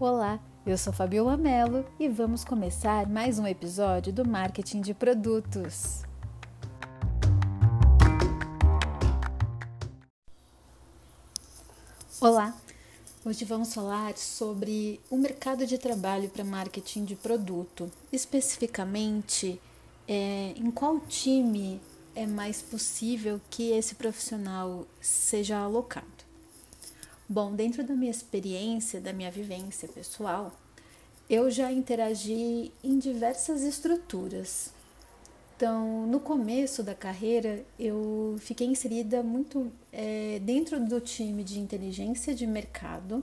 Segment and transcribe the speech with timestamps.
[0.00, 6.04] Olá, eu sou Fabiola Mello e vamos começar mais um episódio do Marketing de Produtos.
[12.20, 12.56] Olá,
[13.24, 19.60] hoje vamos falar sobre o mercado de trabalho para marketing de produto, especificamente
[20.06, 21.80] é, em qual time
[22.14, 26.27] é mais possível que esse profissional seja alocado.
[27.30, 30.50] Bom, dentro da minha experiência, da minha vivência pessoal,
[31.28, 34.72] eu já interagi em diversas estruturas.
[35.54, 42.34] Então, no começo da carreira, eu fiquei inserida muito é, dentro do time de inteligência
[42.34, 43.22] de mercado.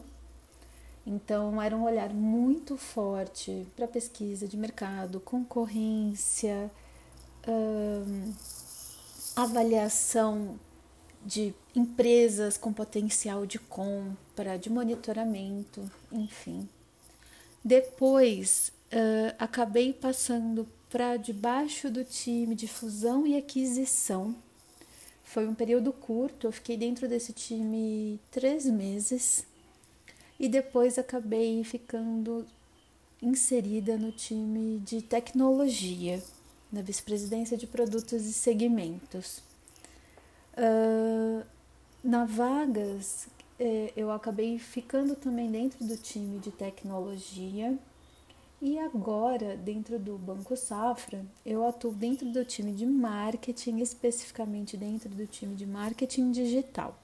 [1.04, 6.70] Então, era um olhar muito forte para pesquisa de mercado, concorrência,
[7.48, 8.34] hum,
[9.36, 10.60] avaliação
[11.26, 16.70] de empresas com potencial de compra, de monitoramento, enfim.
[17.64, 24.36] Depois, uh, acabei passando para debaixo do time de fusão e aquisição.
[25.24, 29.46] Foi um período curto, eu fiquei dentro desse time três meses
[30.40, 32.46] e depois acabei ficando
[33.20, 36.22] inserida no time de tecnologia,
[36.72, 39.42] na vice-presidência de produtos e segmentos.
[40.58, 41.46] Uh,
[42.04, 43.28] na Vagas,
[43.60, 47.78] eh, eu acabei ficando também dentro do time de tecnologia
[48.62, 55.10] e agora, dentro do Banco Safra, eu atuo dentro do time de marketing, especificamente dentro
[55.10, 56.98] do time de marketing digital.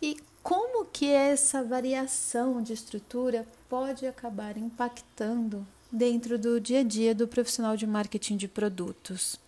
[0.00, 7.14] E como que essa variação de estrutura pode acabar impactando dentro do dia a dia
[7.14, 9.38] do profissional de marketing de produtos?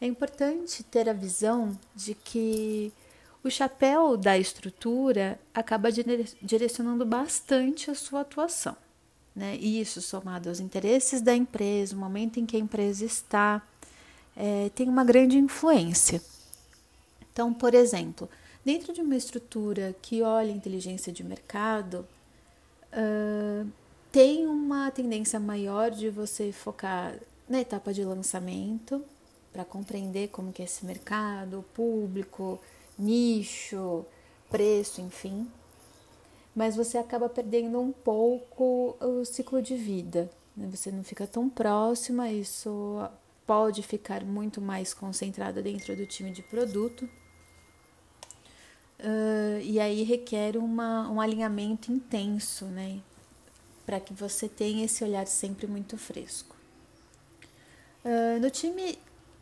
[0.00, 2.92] É importante ter a visão de que
[3.42, 8.76] o chapéu da estrutura acaba direcionando bastante a sua atuação.
[9.34, 9.56] Né?
[9.56, 13.62] Isso, somado aos interesses da empresa, o momento em que a empresa está,
[14.36, 16.20] é, tem uma grande influência.
[17.32, 18.28] Então, por exemplo,
[18.64, 22.06] dentro de uma estrutura que olha inteligência de mercado,
[22.92, 23.68] uh,
[24.10, 27.14] tem uma tendência maior de você focar
[27.48, 29.04] na etapa de lançamento,
[29.52, 32.60] para compreender como que é esse mercado, público,
[32.98, 34.04] nicho,
[34.50, 35.48] preço, enfim.
[36.54, 40.30] Mas você acaba perdendo um pouco o ciclo de vida.
[40.56, 40.68] Né?
[40.74, 43.08] Você não fica tão próxima, isso
[43.46, 47.08] pode ficar muito mais concentrado dentro do time de produto.
[48.98, 53.00] Uh, e aí requer uma, um alinhamento intenso, né?
[53.86, 56.56] Para que você tenha esse olhar sempre muito fresco.
[58.04, 58.98] Uh, no time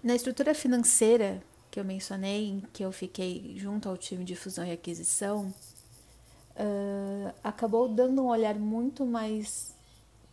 [0.06, 4.70] na estrutura financeira que eu mencionei, que eu fiquei junto ao time de fusão e
[4.70, 5.52] aquisição,
[6.54, 9.74] uh, acabou dando um olhar muito mais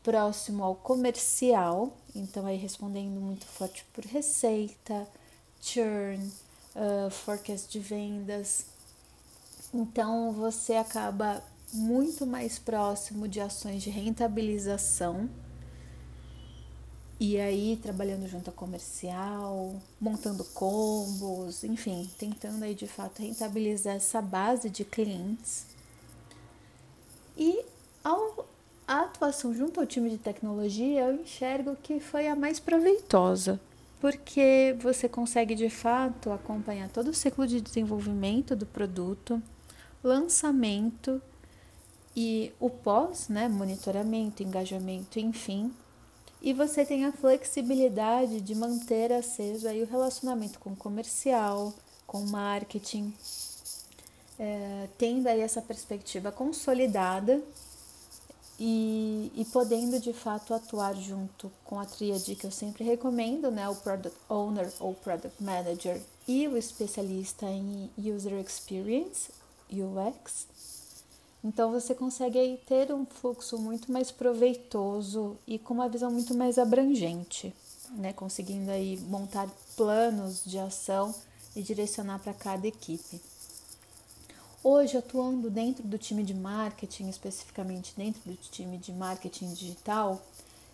[0.03, 5.07] próximo ao comercial, então aí respondendo muito forte por receita,
[5.59, 6.31] churn,
[6.75, 8.67] uh, forecast de vendas.
[9.73, 15.27] Então você acaba muito mais próximo de ações de rentabilização
[17.25, 24.21] e aí, trabalhando junto a comercial, montando combos, enfim, tentando aí de fato rentabilizar essa
[24.21, 25.65] base de clientes.
[27.37, 27.63] E
[28.03, 28.45] ao,
[28.85, 33.57] a atuação junto ao time de tecnologia, eu enxergo que foi a mais proveitosa,
[34.01, 39.41] porque você consegue de fato acompanhar todo o ciclo de desenvolvimento do produto,
[40.03, 41.21] lançamento
[42.13, 45.71] e o pós, né, monitoramento, engajamento, enfim,
[46.43, 51.73] e você tem a flexibilidade de manter aceso aí o relacionamento com o comercial,
[52.05, 53.13] com o marketing,
[54.37, 57.41] é, tendo aí essa perspectiva consolidada
[58.59, 63.67] e, e, podendo de fato atuar junto com a tríade que eu sempre recomendo, né,
[63.69, 69.31] o Product Owner ou Product Manager e o especialista em User Experience,
[69.71, 70.45] UX,
[71.43, 76.33] então você consegue aí ter um fluxo muito mais proveitoso e com uma visão muito
[76.33, 77.53] mais abrangente,
[77.91, 78.13] né?
[78.13, 81.13] Conseguindo aí montar planos de ação
[81.53, 83.19] e direcionar para cada equipe.
[84.63, 90.21] Hoje, atuando dentro do time de marketing, especificamente dentro do time de marketing digital,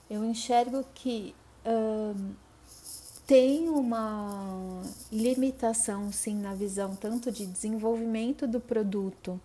[0.08, 1.34] eu enxergo que
[1.66, 2.34] hum,
[3.26, 9.42] tem uma limitação, sim, na visão tanto de desenvolvimento do produto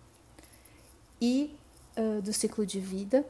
[1.25, 1.55] e
[1.97, 3.25] uh, do ciclo de vida,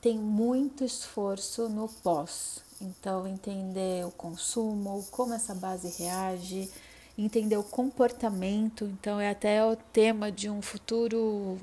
[0.00, 2.62] tem muito esforço no pós.
[2.80, 6.68] Então, entender o consumo, como essa base reage,
[7.16, 8.84] entender o comportamento.
[8.86, 11.56] Então, é até o tema de um futuro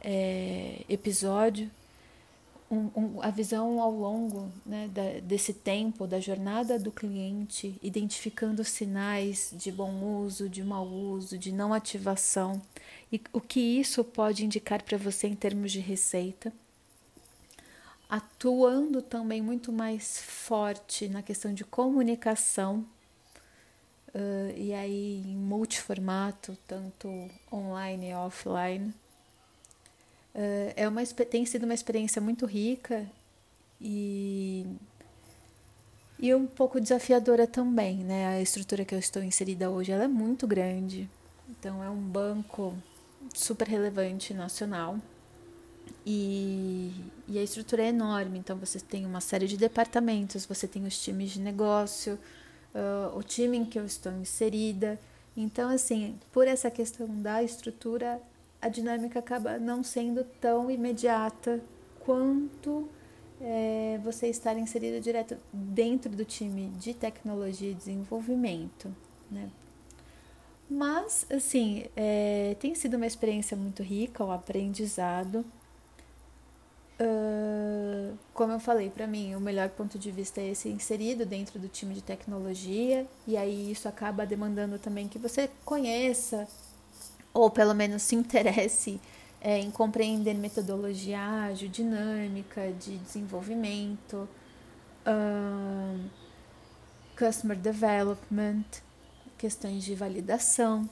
[0.00, 1.68] é, episódio,
[2.70, 8.62] um, um, a visão ao longo né, da, desse tempo, da jornada do cliente, identificando
[8.64, 12.60] sinais de bom uso, de mau uso, de não ativação,
[13.10, 16.52] e o que isso pode indicar para você em termos de receita.
[18.08, 22.86] Atuando também muito mais forte na questão de comunicação,
[24.14, 27.08] uh, e aí em multiformato, tanto
[27.52, 28.94] online e offline
[30.76, 33.06] é uma, tem sido uma experiência muito rica
[33.80, 34.66] e,
[36.18, 38.28] e um pouco desafiadora também, né?
[38.28, 41.08] A estrutura que eu estou inserida hoje ela é muito grande,
[41.48, 42.74] então é um banco
[43.34, 44.98] super relevante nacional
[46.06, 46.90] e,
[47.26, 50.98] e a estrutura é enorme, então você tem uma série de departamentos, você tem os
[50.98, 52.18] times de negócio,
[52.74, 54.98] uh, o time em que eu estou inserida.
[55.36, 58.20] Então, assim, por essa questão da estrutura,
[58.60, 61.60] a dinâmica acaba não sendo tão imediata
[62.00, 62.88] quanto
[63.40, 68.94] é, você estar inserido direto dentro do time de tecnologia e desenvolvimento,
[69.30, 69.48] né?
[70.70, 75.44] Mas, assim, é, tem sido uma experiência muito rica, o aprendizado.
[77.00, 81.58] Uh, como eu falei, para mim, o melhor ponto de vista é esse inserido dentro
[81.58, 86.46] do time de tecnologia, e aí isso acaba demandando também que você conheça
[87.38, 89.00] ou pelo menos se interesse
[89.40, 94.28] é, em compreender metodologia ágil, dinâmica, de desenvolvimento,
[95.06, 96.08] um,
[97.16, 98.64] customer development,
[99.36, 100.90] questões de validação.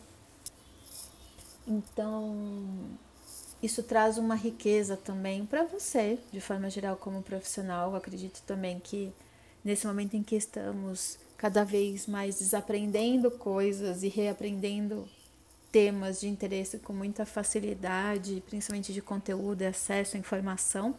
[1.66, 2.36] Então,
[3.60, 7.90] isso traz uma riqueza também para você, de forma geral, como profissional.
[7.90, 9.12] Eu acredito também que
[9.64, 15.08] nesse momento em que estamos cada vez mais desaprendendo coisas e reaprendendo
[15.76, 20.94] temas de interesse com muita facilidade, principalmente de conteúdo e acesso à informação,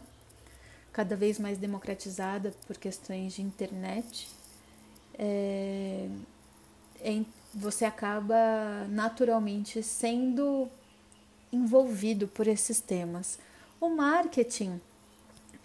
[0.92, 4.28] cada vez mais democratizada por questões de internet,
[5.18, 6.08] é,
[7.52, 10.68] você acaba naturalmente sendo
[11.52, 13.36] envolvido por esses temas.
[13.80, 14.80] O marketing,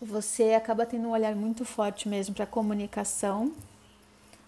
[0.02, 3.54] você acaba tendo um olhar muito forte mesmo para a comunicação.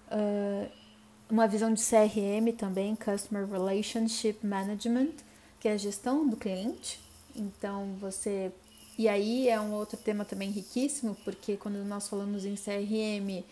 [0.07, 0.84] Uh,
[1.29, 5.13] uma visão de CRM também, Customer Relationship Management,
[5.59, 6.99] que é a gestão do cliente.
[7.35, 8.51] Então você
[8.97, 13.43] e aí é um outro tema também riquíssimo, porque quando nós falamos em CRM,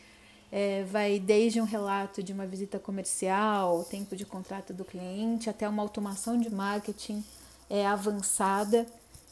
[0.50, 5.68] é, vai desde um relato de uma visita comercial, tempo de contrato do cliente, até
[5.68, 7.24] uma automação de marketing
[7.70, 8.86] é, avançada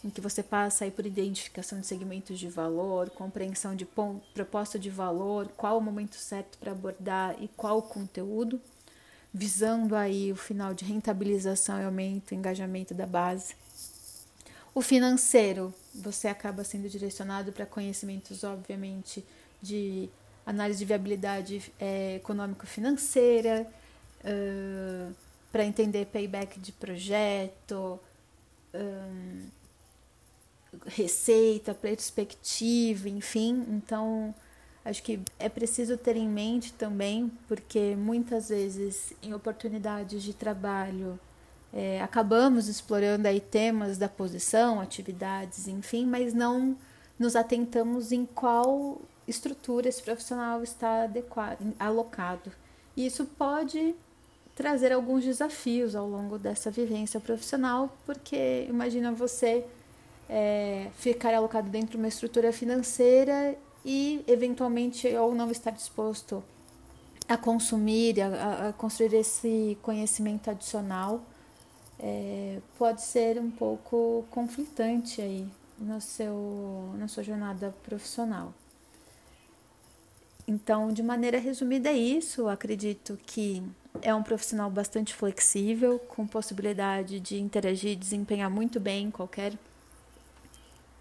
[0.04, 4.80] em que você passa aí por identificação de segmentos de valor, compreensão de ponto, proposta
[4.80, 8.60] de valor, qual o momento certo para abordar e qual o conteúdo,
[9.34, 13.56] visando aí o final de rentabilização e aumento, engajamento da base.
[14.74, 19.24] O financeiro, você acaba sendo direcionado para conhecimentos, obviamente,
[19.62, 20.10] de
[20.46, 23.68] análise de viabilidade é, econômico-financeira,
[24.22, 25.14] uh,
[25.52, 28.00] para entender payback de projeto,
[28.74, 29.42] um,
[30.86, 33.66] receita, perspectiva, enfim.
[33.70, 34.34] Então,
[34.84, 41.20] acho que é preciso ter em mente também, porque muitas vezes em oportunidades de trabalho
[41.74, 46.76] é, acabamos explorando aí temas da posição, atividades, enfim, mas não
[47.18, 52.52] nos atentamos em qual estrutura esse profissional está adequado, alocado.
[52.98, 53.96] E isso pode
[54.56, 59.66] trazer alguns desafios ao longo dessa vivência profissional, porque imagina você
[60.32, 66.42] é, ficar alocado dentro de uma estrutura financeira e, eventualmente, ou não estar disposto
[67.28, 71.22] a consumir, a, a construir esse conhecimento adicional,
[72.00, 75.46] é, pode ser um pouco conflitante aí
[75.78, 78.54] no seu, na sua jornada profissional.
[80.48, 82.48] Então, de maneira resumida, é isso.
[82.48, 83.62] Acredito que
[84.02, 89.54] é um profissional bastante flexível, com possibilidade de interagir e desempenhar muito bem em qualquer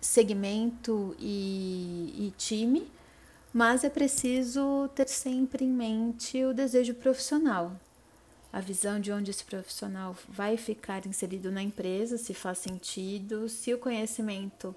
[0.00, 2.90] segmento e, e time,
[3.52, 7.72] mas é preciso ter sempre em mente o desejo profissional,
[8.52, 13.74] a visão de onde esse profissional vai ficar inserido na empresa, se faz sentido, se
[13.74, 14.74] o conhecimento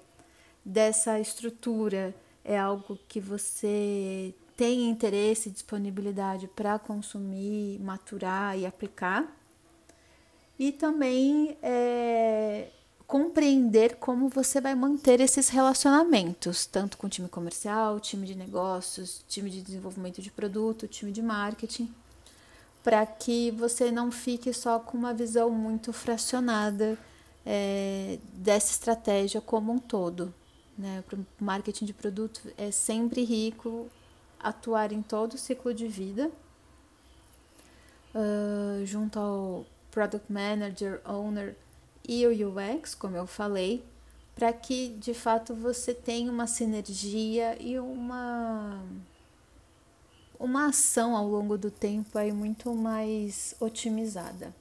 [0.64, 2.14] dessa estrutura
[2.44, 9.34] é algo que você tem interesse e disponibilidade para consumir, maturar e aplicar.
[10.58, 12.68] E também é,
[13.06, 19.24] compreender como você vai manter esses relacionamentos, tanto com o time comercial, time de negócios,
[19.28, 21.92] time de desenvolvimento de produto, time de marketing,
[22.82, 26.98] para que você não fique só com uma visão muito fracionada
[27.44, 30.32] é, dessa estratégia como um todo.
[30.76, 31.04] Né?
[31.12, 33.88] O marketing de produto é sempre rico
[34.40, 36.30] atuar em todo o ciclo de vida,
[38.14, 41.56] uh, junto ao Product Manager, Owner
[42.06, 43.84] e o UX, como eu falei,
[44.34, 48.82] para que de fato você tenha uma sinergia e uma
[50.38, 54.54] uma ação ao longo do tempo aí muito mais otimizada.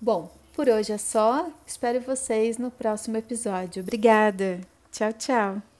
[0.00, 1.50] Bom, por hoje é só.
[1.66, 3.82] Espero vocês no próximo episódio.
[3.82, 4.60] Obrigada.
[4.92, 5.77] Tchau, tchau.